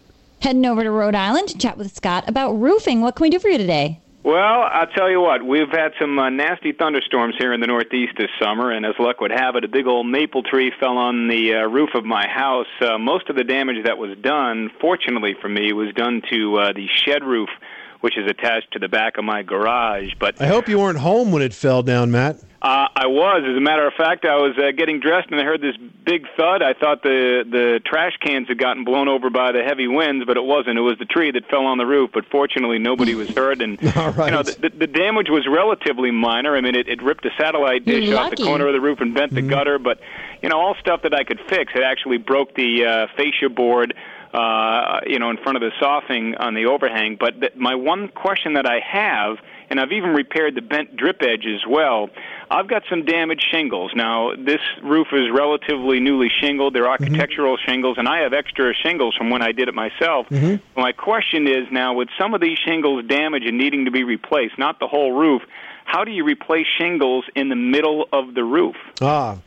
[0.41, 3.01] Heading over to Rhode Island to chat with Scott about roofing.
[3.01, 3.99] What can we do for you today?
[4.23, 8.13] Well, I'll tell you what, we've had some uh, nasty thunderstorms here in the Northeast
[8.17, 11.27] this summer, and as luck would have it, a big old maple tree fell on
[11.27, 12.67] the uh, roof of my house.
[12.79, 16.71] Uh, most of the damage that was done, fortunately for me, was done to uh,
[16.71, 17.49] the shed roof,
[18.05, 20.13] which is attached to the back of my garage.
[20.19, 22.35] But I hope you weren't home when it fell down, Matt.
[22.61, 25.43] uh, I was, as a matter of fact, I was uh, getting dressed and I
[25.43, 26.61] heard this big thud.
[26.61, 30.37] I thought the the trash cans had gotten blown over by the heavy winds, but
[30.37, 30.77] it wasn't.
[30.77, 32.11] It was the tree that fell on the roof.
[32.13, 34.27] But fortunately, nobody was hurt, and All right.
[34.27, 36.55] you know the, the, the damage was relatively minor.
[36.55, 39.01] I mean, it, it ripped a satellite dish You're off the corner of the roof
[39.01, 39.99] and bent the gutter, but
[40.43, 41.73] you know all stuff that I could fix.
[41.73, 43.95] It actually broke the uh, fascia board
[44.35, 47.15] uh, you know, in front of the soffit on the overhang.
[47.17, 49.37] But th- my one question that I have,
[49.69, 52.09] and I've even repaired the bent drip edge as well.
[52.51, 53.93] I've got some damaged shingles.
[53.95, 56.75] Now, this roof is relatively newly shingled.
[56.75, 60.27] They're architectural shingles, and I have extra shingles from when I did it myself.
[60.75, 64.59] My question is now, with some of these shingles damaged and needing to be replaced,
[64.59, 65.43] not the whole roof,
[65.85, 68.75] how do you replace shingles in the middle of the roof?
[69.01, 69.37] Ah, uh,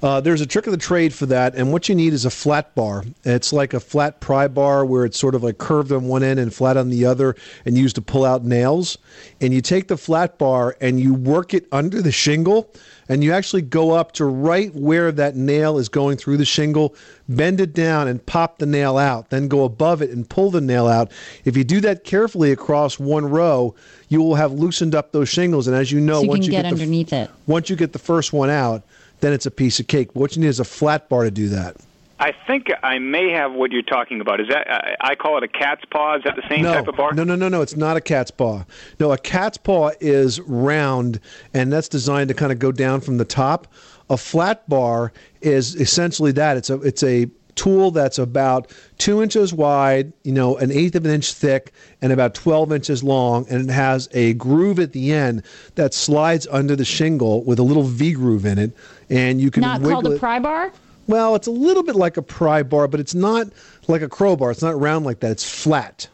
[0.00, 2.30] Uh, there's a trick of the trade for that, and what you need is a
[2.30, 3.04] flat bar.
[3.24, 6.38] It's like a flat pry bar where it's sort of like curved on one end
[6.38, 7.34] and flat on the other,
[7.66, 8.96] and used to pull out nails.
[9.40, 12.72] And you take the flat bar and you work it under the shingle,
[13.08, 16.94] and you actually go up to right where that nail is going through the shingle,
[17.28, 19.30] bend it down, and pop the nail out.
[19.30, 21.10] Then go above it and pull the nail out.
[21.44, 23.74] If you do that carefully across one row,
[24.10, 25.66] you will have loosened up those shingles.
[25.66, 27.30] And as you know, so you once you get, get the underneath it.
[27.48, 28.84] once you get the first one out,
[29.20, 30.08] then it's a piece of cake.
[30.14, 31.76] But what you need is a flat bar to do that.
[32.20, 34.40] I think I may have what you're talking about.
[34.40, 36.16] Is that I, I call it a cat's paw?
[36.16, 37.12] Is that the same no, type of bar?
[37.14, 37.62] no, no, no, no.
[37.62, 38.64] It's not a cat's paw.
[38.98, 41.20] No, a cat's paw is round,
[41.54, 43.68] and that's designed to kind of go down from the top.
[44.10, 46.56] A flat bar is essentially that.
[46.56, 51.04] It's a it's a tool that's about two inches wide, you know, an eighth of
[51.04, 55.12] an inch thick, and about 12 inches long, and it has a groove at the
[55.12, 55.42] end
[55.74, 58.72] that slides under the shingle with a little V groove in it,
[59.10, 60.72] and you can Not wiggle called a pry bar?
[61.08, 63.48] Well, it's a little bit like a pry bar, but it's not
[63.88, 64.50] like a crowbar.
[64.50, 65.32] It's not round like that.
[65.32, 66.06] It's flat.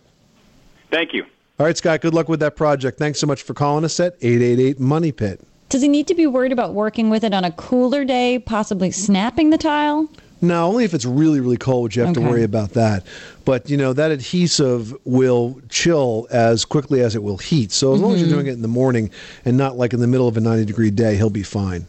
[0.90, 1.24] Thank you.
[1.58, 2.98] All right, Scott, good luck with that project.
[2.98, 5.40] Thanks so much for calling us at 888 Money Pit.
[5.68, 8.90] Does he need to be worried about working with it on a cooler day, possibly
[8.90, 10.08] snapping the tile?
[10.46, 13.04] No, only if it's really, really cold, you have to worry about that.
[13.44, 17.72] But, you know, that adhesive will chill as quickly as it will heat.
[17.72, 18.32] So as long as you're Mhm.
[18.32, 19.10] doing it in the morning
[19.44, 21.86] and not like in the middle of a 90 degree day, he'll be fine.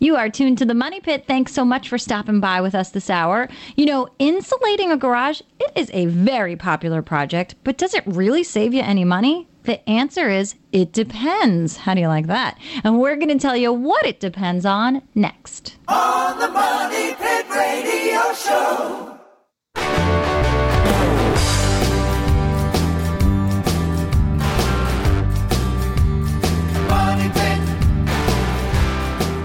[0.00, 1.24] You are tuned to the Money Pit.
[1.26, 3.48] Thanks so much for stopping by with us this hour.
[3.74, 8.44] You know, insulating a garage, it is a very popular project, but does it really
[8.44, 9.47] save you any money?
[9.68, 11.76] The answer is it depends.
[11.76, 12.58] How do you like that?
[12.84, 15.76] And we're going to tell you what it depends on next.
[15.88, 19.18] On the Money Pit Radio Show.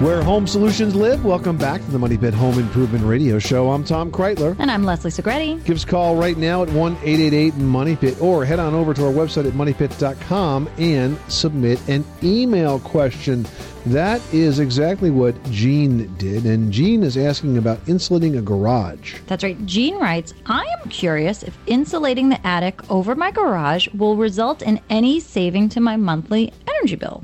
[0.03, 3.71] Where home solutions live, welcome back to the Money Pit Home Improvement Radio Show.
[3.71, 4.53] I'm Tom Kraeutler.
[4.59, 5.63] And I'm Leslie Segrete.
[5.63, 8.93] Give us a call right now at 1 888 Money Pit or head on over
[8.93, 13.45] to our website at moneypit.com and submit an email question.
[13.85, 16.45] That is exactly what Gene did.
[16.45, 19.21] And Gene is asking about insulating a garage.
[19.27, 19.65] That's right.
[19.65, 24.81] Jean writes I am curious if insulating the attic over my garage will result in
[24.89, 27.23] any saving to my monthly energy bill.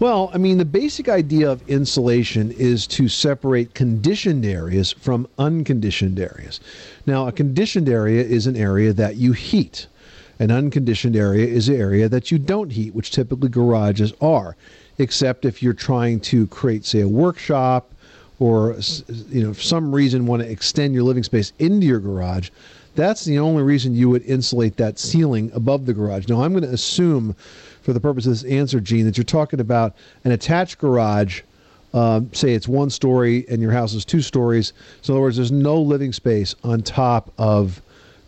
[0.00, 6.20] Well, I mean, the basic idea of insulation is to separate conditioned areas from unconditioned
[6.20, 6.60] areas.
[7.04, 9.88] Now, a conditioned area is an area that you heat.
[10.38, 14.54] An unconditioned area is an area that you don't heat, which typically garages are,
[14.98, 17.90] except if you're trying to create, say, a workshop
[18.38, 18.76] or
[19.30, 22.50] you know, for some reason want to extend your living space into your garage.
[22.94, 26.28] That's the only reason you would insulate that ceiling above the garage.
[26.28, 27.34] Now, I'm going to assume,
[27.88, 31.40] for the purpose of this answer, Gene, that you're talking about an attached garage.
[31.94, 34.74] Um, say it's one story and your house is two stories.
[35.00, 37.80] So, in other words, there's no living space on top of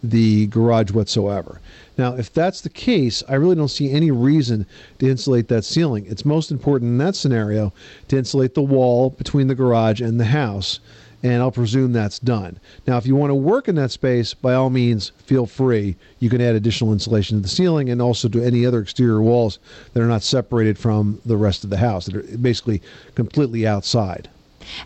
[0.03, 1.61] the garage whatsoever.
[1.99, 4.65] Now, if that's the case, I really don't see any reason
[4.99, 6.07] to insulate that ceiling.
[6.09, 7.71] It's most important in that scenario
[8.09, 10.81] to insulate the wall between the garage and the house,
[11.23, 12.59] and I'll presume that's done.
[12.87, 15.97] Now, if you want to work in that space, by all means, feel free.
[16.19, 19.59] You can add additional insulation to the ceiling and also to any other exterior walls
[19.93, 22.83] that are not separated from the rest of the house, that are basically
[23.15, 24.29] completely outside.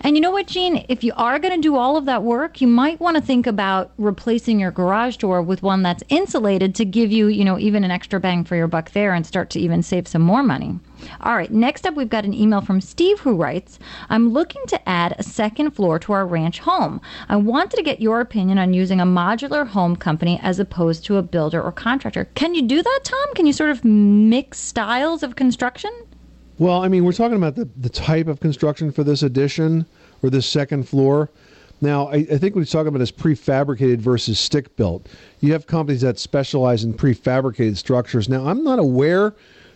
[0.00, 0.84] And you know what, Gene?
[0.88, 3.46] If you are going to do all of that work, you might want to think
[3.46, 7.84] about replacing your garage door with one that's insulated to give you, you know, even
[7.84, 10.78] an extra bang for your buck there and start to even save some more money.
[11.20, 14.88] All right, next up, we've got an email from Steve who writes I'm looking to
[14.88, 17.00] add a second floor to our ranch home.
[17.28, 21.16] I wanted to get your opinion on using a modular home company as opposed to
[21.16, 22.26] a builder or contractor.
[22.34, 23.34] Can you do that, Tom?
[23.34, 25.90] Can you sort of mix styles of construction?
[26.58, 29.86] Well, I mean, we're talking about the, the type of construction for this addition
[30.22, 31.30] or this second floor.
[31.80, 35.06] Now, I, I think what he's talking about is prefabricated versus stick built.
[35.40, 38.28] You have companies that specialize in prefabricated structures.
[38.28, 39.34] Now, I'm not aware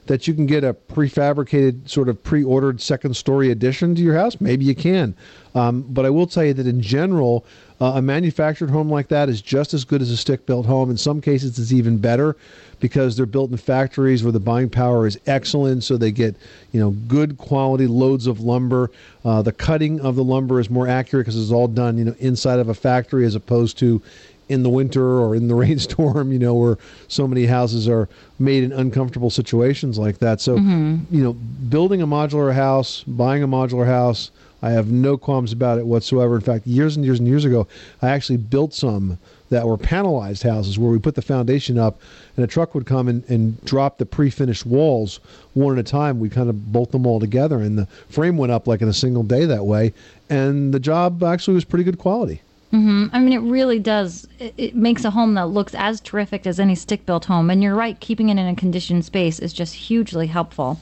[0.08, 4.16] that you can get a prefabricated, sort of pre ordered second story addition to your
[4.16, 4.40] house.
[4.40, 5.14] Maybe you can.
[5.54, 7.44] Um, but I will tell you that in general,
[7.80, 10.90] uh, a manufactured home like that is just as good as a stick built home.
[10.90, 12.36] In some cases, it's even better
[12.80, 16.34] because they're built in factories where the buying power is excellent, so they get
[16.72, 18.90] you know good quality loads of lumber.
[19.24, 22.14] Uh, the cutting of the lumber is more accurate because it's all done you know
[22.18, 24.02] inside of a factory as opposed to
[24.48, 26.78] in the winter or in the rainstorm, you know, where
[27.08, 30.40] so many houses are made in uncomfortable situations like that.
[30.40, 31.00] So, Mhm.
[31.10, 34.30] you know, building a modular house, buying a modular house,
[34.60, 36.34] I have no qualms about it whatsoever.
[36.34, 37.68] In fact, years and years and years ago,
[38.02, 39.18] I actually built some
[39.50, 42.00] that were panelized houses where we put the foundation up
[42.36, 45.20] and a truck would come and, and drop the pre-finished walls
[45.54, 46.18] one at a time.
[46.18, 48.92] We kind of bolt them all together and the frame went up like in a
[48.92, 49.94] single day that way.
[50.28, 52.42] And the job actually was pretty good quality.
[52.70, 54.26] Hmm I mean, it really does.
[54.38, 57.50] It, it makes a home that looks as terrific as any stick built home.
[57.50, 60.78] And you're right, keeping it in a conditioned space is just hugely helpful.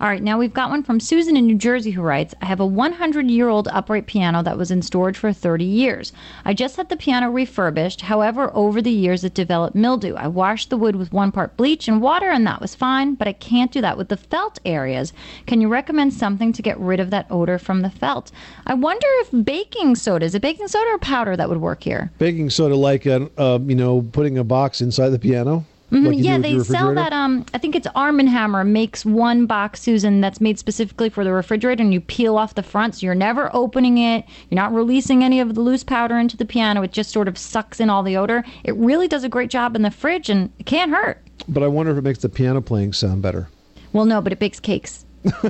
[0.00, 2.60] All right, now we've got one from Susan in New Jersey who writes I have
[2.60, 6.12] a 100 year old upright piano that was in storage for 30 years.
[6.44, 8.02] I just had the piano refurbished.
[8.02, 10.14] However, over the years it developed mildew.
[10.14, 13.28] I washed the wood with one part bleach and water, and that was fine, but
[13.28, 15.12] I can't do that with the felt areas.
[15.46, 18.32] Can you recommend something to get rid of that odor from the felt?
[18.66, 22.10] I wonder if baking soda is it baking soda or powder that would work here?
[22.18, 25.64] Baking soda, like uh, uh, you know, putting a box inside the piano.
[25.94, 27.12] Mhm, like yeah, they sell that.
[27.12, 31.22] Um, I think it's Arm and Hammer makes one box, Susan, that's made specifically for
[31.22, 34.24] the refrigerator, and you peel off the front, so you're never opening it.
[34.50, 36.82] You're not releasing any of the loose powder into the piano.
[36.82, 38.44] It just sort of sucks in all the odor.
[38.64, 41.22] It really does a great job in the fridge, and it can't hurt.
[41.48, 43.48] But I wonder if it makes the piano playing sound better.
[43.92, 45.04] Well, no, but it bakes cakes.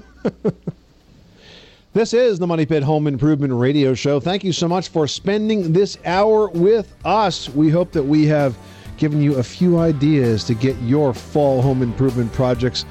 [1.95, 4.18] This is the Money Pit Home Improvement Radio Show.
[4.18, 7.49] Thank you so much for spending this hour with us.
[7.49, 8.57] We hope that we have
[8.97, 12.84] given you a few ideas to get your fall home improvement projects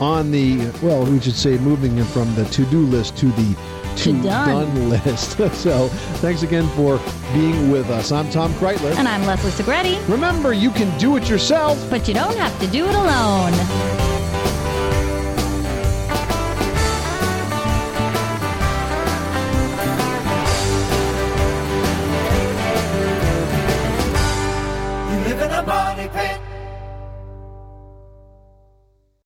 [0.00, 3.56] on the, well, we should say moving them from the to do list to the
[3.96, 4.88] to done.
[4.88, 5.32] list.
[5.54, 5.88] so
[6.18, 6.98] thanks again for
[7.34, 8.12] being with us.
[8.12, 8.96] I'm Tom Kraeutler.
[8.96, 10.08] And I'm Leslie Segrete.
[10.08, 14.09] Remember, you can do it yourself, but you don't have to do it alone.